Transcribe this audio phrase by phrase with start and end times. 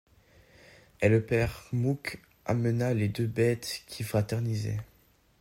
[1.01, 4.79] Et le père Mouque emmena les deux bêtes qui fraternisaient.